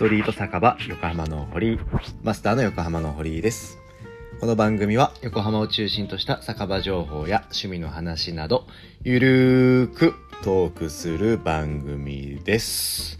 [0.00, 1.78] トリート酒場横浜の堀井
[2.22, 3.78] マスターの横浜の堀井です。
[4.40, 8.66] この番組は横浜を中心とした酒場情報や趣味の話など
[9.04, 13.18] ゆるーくトークする番組です、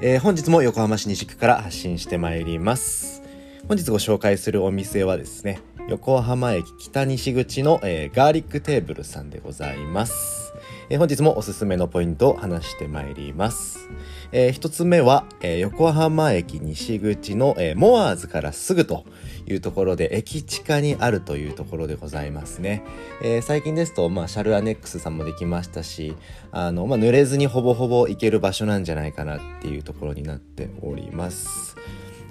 [0.00, 3.22] えー本日も横浜市西区から発信してまいります。
[3.68, 10.52] 本日ご紹介するお店はですね横浜駅北西口の、えーガーリックテーブルさんでございます、
[10.90, 13.88] えー本日もおすすめのポイントを話してまいります、
[14.32, 19.04] えー一つ目は、えー横浜駅西口の、えーモアーズからすぐと
[19.46, 22.82] いうところで駅地下にあるというところでございますね、
[23.22, 26.16] えー最近ですと、まあ、シャルアネックスさんもできましたし
[26.50, 31.76] あの、まあ、濡れずにほぼほぼ行ける場所なんじゃないかなっていうところになっております。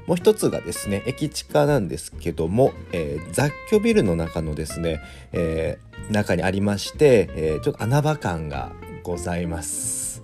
[0.07, 5.01] もう一つがですね駅地下なんですけども、えー雑居ビルの中のですね、
[5.31, 8.73] えー中にありまして、えーちょっと穴場感が
[9.03, 10.23] ございます。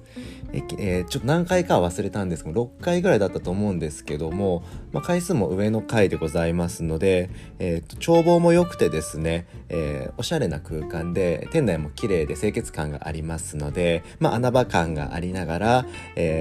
[0.53, 15.85] えーちょっと何回かは忘れたんですけど6回ぐらいだったと思うんですけども、まあ、回数も上の回でございますので、えー眺望も良くてですね、えーおしゃれな空間で店内も綺麗で清潔感がありますので、まあ、穴場感がありながら、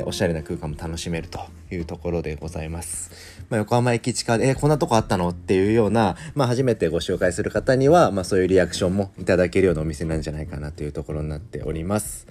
[0.04, 1.59] おしゃれな空間も楽しめると。
[1.74, 3.10] いうところでございます。
[3.48, 5.30] まあ、横浜駅地下で、えーこんなとこあったの？
[5.30, 12.26] っていうような、まあ、初めてご紹介する方には、まあ、そういうリアクションもいただけるようなお店なんじゃないかなというところになっております。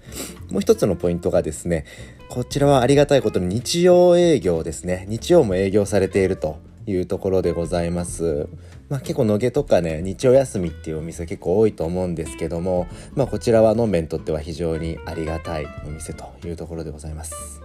[0.49, 1.85] もう一つのポイントがですね、
[2.29, 5.05] こちらはありがたいことに日曜営業ですね。
[5.07, 8.47] 日曜も営業されているというところでございます。
[8.89, 17.61] まあ、結構野毛とかね日曜休みっていうお店結構多いと思うんですけども、まあ、こちらはのんべにとっては非常にありがたいお店というところでございます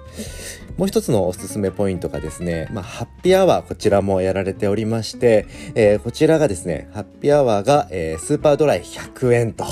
[0.77, 9.65] もう一つのおすすめポイントがですね、まあ、ハッピーアワーこちらもやられておりまして、えーこちらがですねハッピーアワーが、えースーパードライ100円と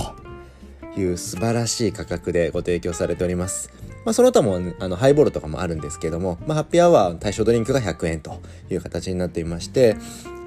[0.97, 3.71] いう素晴らしい価格でご提供されております。
[4.05, 9.97] まあ、その他もあのハイボールとかもあるんですけども、まあ、ハッピーアワー対象ドリンクが100円という形になっていまして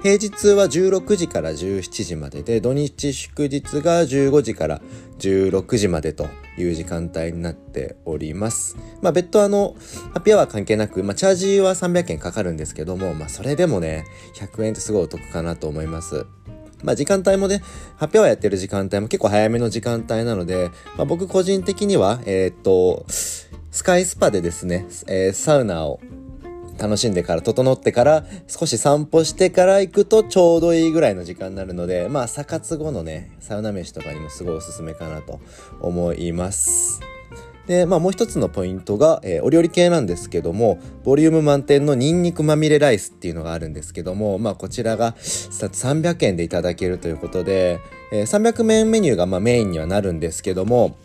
[0.06, 4.80] 平日は16時から17時までで土日祝日が15時から
[5.18, 8.76] 16時までという時間帯になっております。
[9.02, 9.74] まあ、別途あの
[10.12, 14.04] ハッピーアワー関係なく、まあ、チャージは300円かかるんですけども、まあ、それでもね
[14.36, 16.24] 100円ってすごいお得かなと思います。
[16.84, 17.58] まあ時間帯もね、
[17.96, 25.98] 発表はやってる時間帯も結構早めの時間帯なので、まあ、僕個人的には、えーっと、スカイスパでですね、えーサウナを
[26.78, 35.40] 楽しんでから、整ってから、少し散歩してから行くとちょうどいいぐらいの時間になるので、まあ、サ活後のね、サウナ飯とかにもすごいおすすめかなと
[35.80, 37.00] 思います。
[37.66, 47.80] で、まあもう一つのポイントが、えーお料理系なんですけども、ボリューム満点のニンニクまみれライスっていうのがあるんですけども、まあこちらが300円でいただけるということで、
[48.12, 50.96] えー300円メニューがまあメインにはなるんですけども、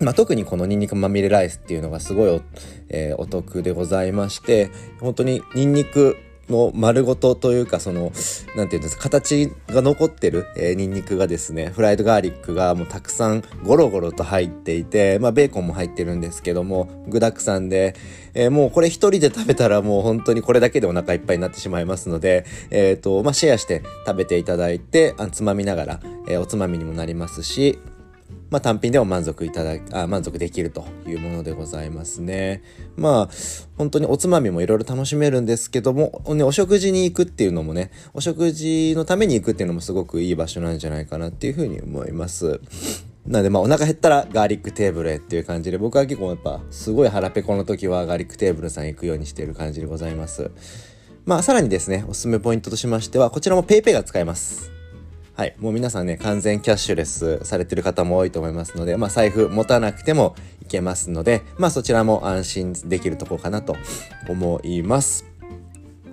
[0.00, 2.40] まあ、特にこのニンニクまみれライスっていうのがすごいお,、
[2.88, 4.70] えーお得でございまして
[5.00, 6.16] 本当にニンニク
[6.48, 8.12] の丸ごとというかその
[8.56, 17.94] なんていうんですか形が残ってる、えーニンニクがですねフライドガーリックがもうたくさんゴロゴロと入っていて、まあ、ベーコンも入ってるんですけども具沢山で、
[18.34, 27.78] えーもうこれ一人で食べたらもう本当にこれだけでお腹いっぱいになってしまいますので、えーとまあ、シェアして食べていただいてあつまみながら、えーおつまみにもなりますし
[28.50, 32.62] まあ、単品でも満足いただあ満足できるというものでございますね。
[32.96, 33.28] まあ
[33.76, 42.60] 本当におつまみもいろいろ楽しめるんですけども、ね、お食事に行くっていうのもねお食事のために行くっていうのもすごくいい場所なんじゃないかなっていうふうに思います。
[43.26, 50.52] なのでまあお腹減ったらガーリックテーブルへっていう感じで僕は結構やっぱすごい腹ペコの時はガーリックテーブルさん行くようにしている感じでございます。
[51.24, 54.75] まあさらにですねおすすめポイントとしましてはこちらも PayPay が使えます。
[55.36, 55.54] はい。
[55.58, 63.76] もう皆さんね、完全キャッシュレスされてる方も多いと思いますので、まあ財布持たなくてもいけますので、まあそちらも安心できるとこかなと
[64.30, 65.26] 思います。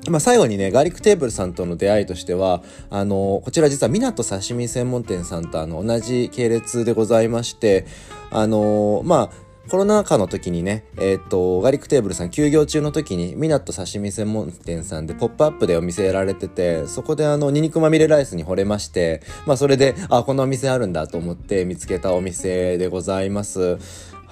[0.10, 7.86] まあ、最後にね、ガーリックテーブルさんとの出会いとしては、あの、こちら実は港刺身専門店さんとあの、同じ系列でございまして、
[8.30, 23.78] あの、まあ、コロナ禍の時にね、えっ、と、ガリックテーブルさん休業中の時に、ミナット刺身専門店さんでポップアップでお店やられてて、そこであの、ニンニクまみれライスに惚れまして、まあ、それで、あ、このお店あるんだと思って見つけたお店でございます。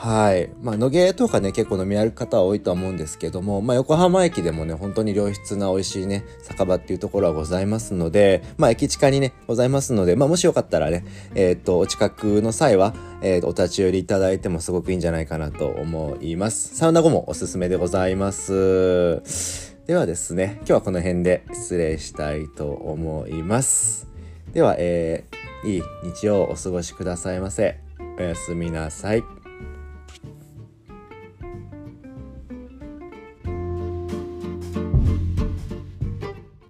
[0.01, 0.49] はい。
[0.63, 11.05] まあ、野毛とかね、結構飲み歩く方は多いとは思うんですけども、まあ、横浜駅でもね、本当に良質な美味しいね、酒場っていうところはございますので、まあ、駅地下にね、ございますので、まあ、もしよかったらね、
[11.35, 16.75] えっ、と、お近くの際は、えーお立ち寄りいただいてもすごくいいんじゃないかなと思います。
[16.75, 19.77] サウナ後もおすすめでございます。
[19.85, 24.07] ではですね、今日はこの辺で失礼したいと思います。
[24.51, 27.77] では、えーいい日曜をお過ごしくださいませ。
[28.17, 29.40] おやすみなさい。